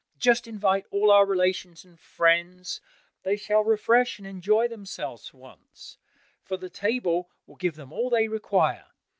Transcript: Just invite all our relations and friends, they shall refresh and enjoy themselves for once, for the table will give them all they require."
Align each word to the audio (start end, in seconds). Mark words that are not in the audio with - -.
Just 0.17 0.47
invite 0.47 0.87
all 0.89 1.11
our 1.11 1.27
relations 1.27 1.85
and 1.85 1.99
friends, 1.99 2.81
they 3.21 3.35
shall 3.37 3.63
refresh 3.63 4.17
and 4.17 4.27
enjoy 4.27 4.67
themselves 4.67 5.27
for 5.27 5.37
once, 5.37 5.99
for 6.41 6.57
the 6.57 6.71
table 6.71 7.29
will 7.45 7.55
give 7.55 7.75
them 7.75 7.93
all 7.93 8.09
they 8.09 8.27
require." 8.27 8.87